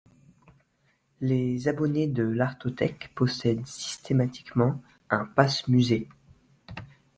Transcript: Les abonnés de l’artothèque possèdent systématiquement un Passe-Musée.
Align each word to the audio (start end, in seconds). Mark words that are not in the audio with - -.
Les 1.19 1.67
abonnés 1.67 2.07
de 2.07 2.23
l’artothèque 2.23 3.11
possèdent 3.13 3.67
systématiquement 3.67 4.81
un 5.11 5.25
Passe-Musée. 5.25 6.07